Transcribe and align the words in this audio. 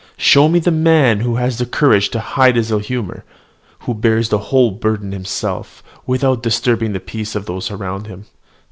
Show 0.17 0.49
me 0.49 0.57
the 0.57 0.71
man 0.71 1.19
who 1.19 1.35
has 1.35 1.59
the 1.59 1.65
courage 1.67 2.09
to 2.09 2.19
hide 2.19 2.55
his 2.55 2.71
ill 2.71 2.79
humour, 2.79 3.23
who 3.81 3.93
bears 3.93 4.29
the 4.29 4.39
whole 4.49 4.71
burden 4.71 5.11
himself, 5.11 5.83
without 6.07 6.41
disturbing 6.41 6.93
the 6.93 6.99
peace 6.99 7.35
of 7.35 7.45
those 7.45 7.69
around 7.69 8.07
him. 8.07 8.25